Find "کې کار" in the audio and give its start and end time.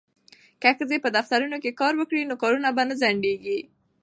1.63-1.93